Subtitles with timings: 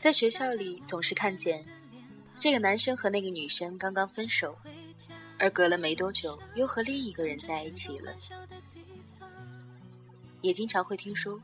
[0.00, 1.62] 在学校里，总是看见
[2.34, 4.56] 这个男生和那个女生刚刚分手，
[5.38, 8.10] 而隔了没多久又和另一个人在一起了。
[10.40, 11.38] 也经常会听说，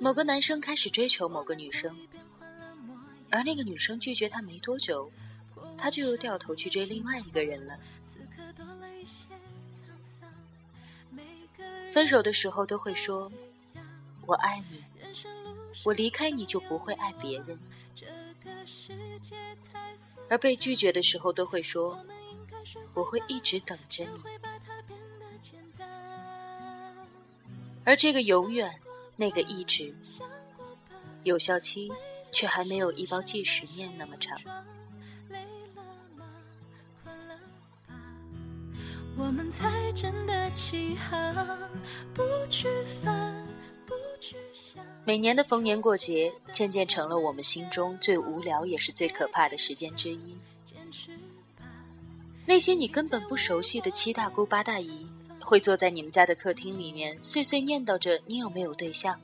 [0.00, 1.96] 某个男生开始追求某个女生，
[3.30, 5.08] 而那个女生拒绝他没多久，
[5.78, 7.78] 他就又掉头去追另外一个人了。
[11.88, 13.30] 分手的时候都会说
[14.26, 14.82] ：“我爱你。”
[15.84, 17.58] 我离开你就不会爱别人，
[20.28, 21.98] 而被拒绝的时候都会说
[22.94, 24.20] 我会一直等着你，
[27.84, 28.80] 而这个永远，
[29.16, 29.94] 那个一直，
[31.24, 31.92] 有效期
[32.30, 34.38] 却还没有一包即食面那么长。
[39.14, 41.70] 我们才真的起航，
[42.14, 43.51] 不去烦。
[45.04, 50.36] 每年的逢年过节，渐渐成了我们心中最无聊也是最可怕的时间之一。
[52.46, 55.06] 那些你根本不熟悉的七大姑八大姨，
[55.40, 59.20] 会坐在你们家的客厅里面，碎碎念叨着你有没有对象。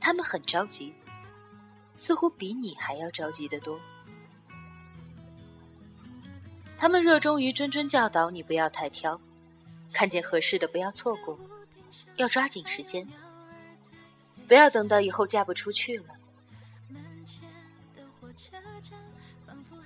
[0.00, 0.94] 他们很着急，
[1.98, 3.78] 似乎比你还要着急的多。
[6.78, 9.20] 他们热衷于谆谆教导你不要太挑，
[9.92, 11.38] 看见合适的不要错过，
[12.16, 13.06] 要抓紧时间。
[14.46, 16.14] 不要等到以后嫁不出去了，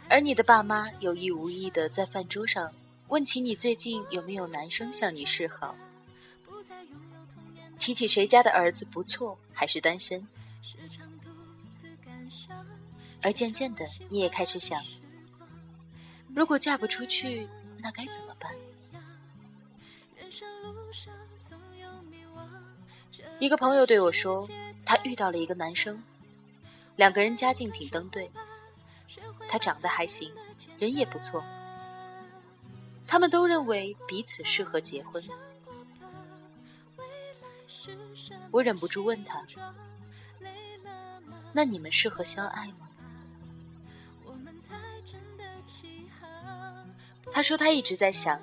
[0.09, 2.73] 而你的爸妈有意无意的在饭桌上
[3.09, 5.77] 问起你最近有没有男生向你示好，
[7.79, 10.27] 提起谁家的儿子不错还是单身，
[13.23, 14.83] 而渐渐的你也开始想，
[16.35, 17.49] 如果嫁不出去，
[17.79, 18.53] 那该怎么办？
[23.39, 24.47] 一个朋友对我说，
[24.85, 26.03] 他遇到了一个男生，
[26.97, 28.31] 两个人家境挺登对，
[29.49, 30.33] 他长得还行，
[30.79, 31.43] 人也不错，
[33.07, 35.23] 他们都认为彼此适合结婚。
[38.51, 39.43] 我忍不住问他
[41.53, 42.89] ：“那你们适合相爱吗？”
[47.31, 48.41] 他说他一直在想，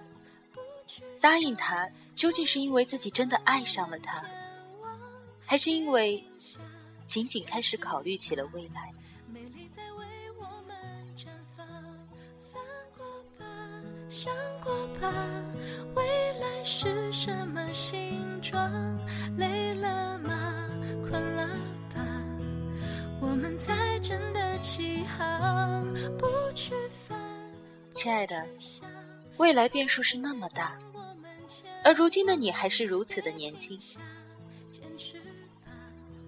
[1.20, 4.24] 答应他究竟是因为自己真的爱上了他。
[5.46, 6.24] 还是因为
[7.08, 8.92] 仅仅开始考虑起了未来。
[14.08, 14.34] 想
[14.64, 15.12] 过吧，
[15.94, 16.04] 未
[16.40, 18.72] 来是什么形状？
[19.36, 20.32] 累了吗？
[21.04, 21.48] 困了
[21.94, 22.06] 吧？
[23.20, 25.86] 我们才真的起航，
[26.18, 27.20] 不去烦。
[27.94, 28.48] 亲爱的，
[29.38, 30.80] 未来变数是那么大，
[31.84, 33.78] 而如今的你还是如此的年轻。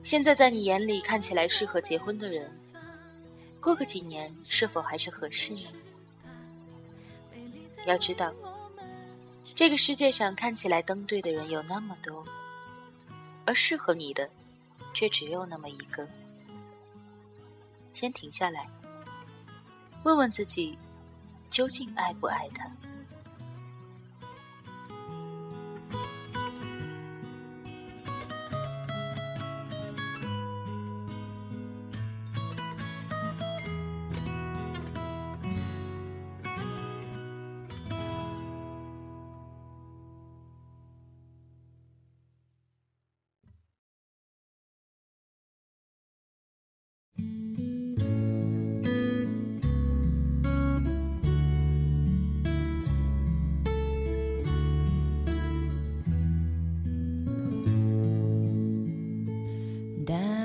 [0.07, 2.49] 现在在你眼里看起来适合结婚的人，
[3.59, 5.63] 过个几年是否还是合适呢？
[7.85, 8.33] 要知道，
[9.53, 12.25] 这个世界上看起来登对的人有那么多，
[13.43, 14.29] 而适合你的
[14.93, 16.07] 却只有那么一个。
[17.91, 18.65] 先停下来，
[20.05, 20.79] 问问自己，
[21.49, 22.71] 究竟爱不爱他？
[60.07, 60.36] dan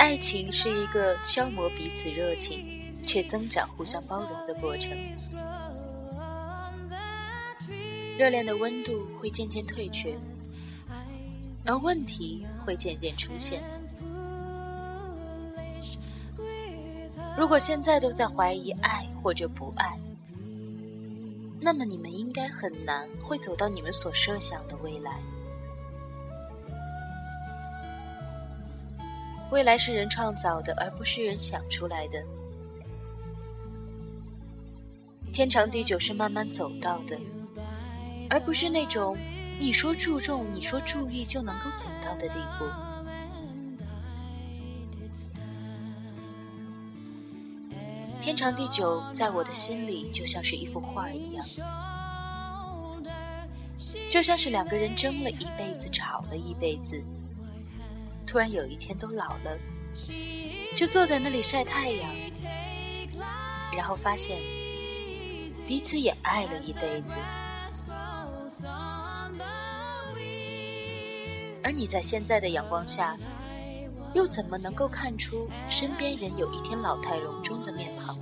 [0.00, 2.66] 爱情是一个消磨彼此热情，
[3.06, 4.96] 却增长互相包容的过程。
[8.16, 10.18] 热恋的温度会渐渐退却，
[11.66, 13.62] 而问题会渐渐出现。
[17.36, 19.98] 如果现在都在怀疑爱或者不爱，
[21.60, 25.20] 那么你们应该很难会走到你们所设想的未来。
[29.50, 32.24] 未来是人创造的，而不是人想出来的。
[35.32, 37.18] 天长地久是慢慢走到的，
[38.28, 39.16] 而不是那种
[39.58, 42.64] 你说注重、你说注意就能够走到的地步。
[48.20, 51.44] 天长地久，在我的心里就像是一幅画一样，
[54.10, 57.02] 就像是两个人争了一辈子、吵了一辈子，
[58.30, 59.58] 突然有一天都老了，
[60.76, 62.08] 就坐在那里晒太阳，
[63.76, 64.38] 然后发现。
[65.66, 67.16] 彼此也爱了一辈子，
[71.64, 73.16] 而你在现在的阳光下，
[74.14, 78.16] 又怎么能够看出身边人有一天老态龙钟的面庞？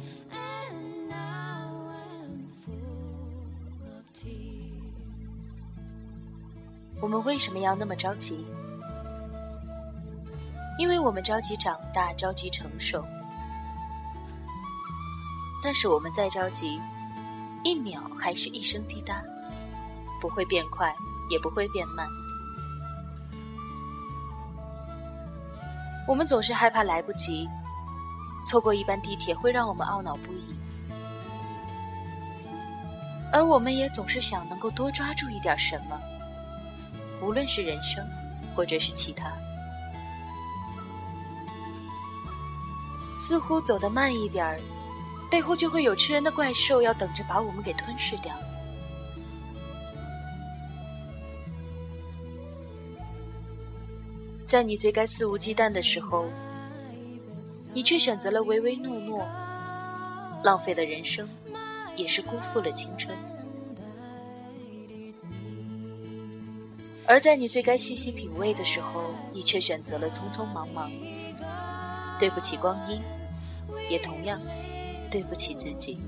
[6.99, 8.47] 我们为什么要那么着急？
[10.79, 13.05] 因为我们着急长大，着急成熟。
[15.63, 16.81] 但是我们再着急。
[17.65, 19.21] 一秒还是一声滴答，
[20.21, 20.95] 不会变快，
[21.29, 22.07] 也不会变慢。
[26.07, 27.49] 我们总是害怕来不及，
[28.47, 30.57] 错过一班地铁会让我们懊恼不已，
[33.33, 36.01] 而我们也总是想能够多抓住一点什么，
[37.21, 38.07] 无论是人生，
[38.55, 39.33] 或者是其他，
[43.29, 44.59] 似乎走得慢一点儿。
[45.31, 48.35] 背后就会有吃人的怪兽要等着把我们给吞噬掉。
[54.47, 56.25] 在你最该肆无忌惮的时候，
[57.75, 59.29] 你却选择了唯唯诺诺，
[60.43, 61.29] 浪费了人生，
[61.97, 63.15] 也是辜负了青春。
[67.07, 69.05] 而在你最该细细品味的时候，
[69.35, 70.91] 你却选择了匆匆忙忙。
[72.19, 73.01] 对不起光阴，
[73.89, 74.41] 也同样。
[75.11, 75.99] 对不起自己。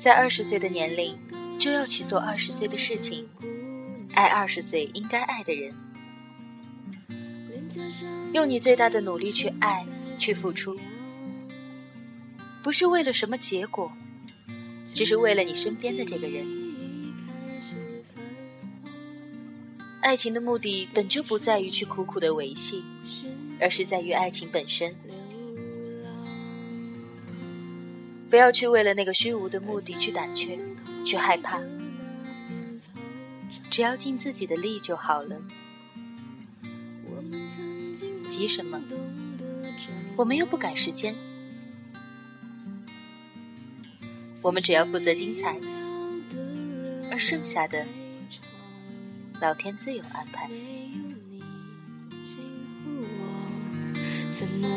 [0.00, 1.18] 在二十岁的年龄，
[1.58, 3.28] 就要去做二十岁的事情，
[4.14, 5.74] 爱二十岁应该爱的人，
[8.32, 9.86] 用你最大的努力去爱，
[10.18, 10.80] 去付出，
[12.62, 13.92] 不是为了什么结果，
[14.86, 16.46] 只是为了你身边的这个人。
[20.00, 22.82] 爱情的目的本就不在于去苦苦的维系，
[23.60, 24.96] 而是在于爱情本身。
[28.30, 30.56] 不要去为了那个虚无的目的去胆怯，
[31.04, 31.60] 去害怕，
[33.68, 35.36] 只要尽自己的力就好了。
[38.28, 38.80] 急什么？
[40.14, 41.16] 我们又不赶时间，
[44.42, 45.58] 我们只要负责精彩，
[47.10, 47.84] 而剩下的，
[49.40, 50.48] 老天自有安排。
[54.30, 54.68] 怎么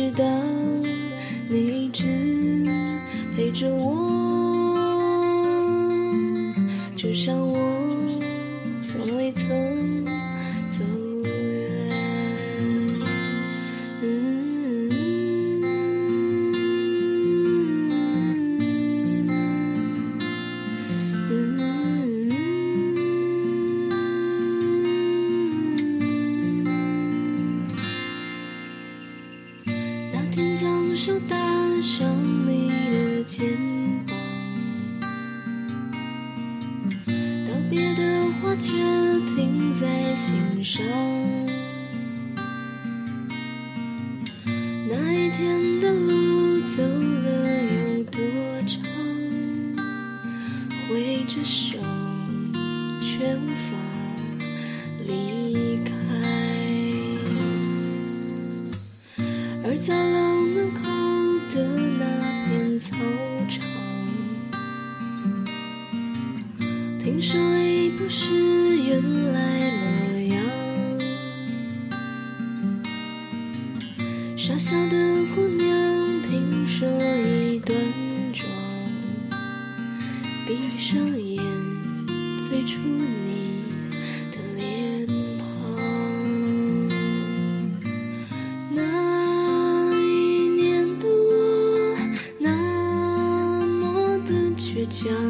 [0.00, 0.24] 知道
[1.50, 2.06] 你一直
[3.36, 3.94] 陪着我，
[6.96, 7.58] 就像我
[8.80, 10.19] 从未曾。
[74.70, 74.96] 小的
[75.34, 77.76] 姑娘，听说一段
[78.32, 78.48] 庄，
[80.46, 81.42] 闭上眼，
[82.48, 83.64] 最初你
[84.30, 85.08] 的脸
[85.38, 85.44] 庞。
[88.72, 91.98] 那一年的我，
[92.38, 92.46] 那
[93.66, 95.29] 么的倔强。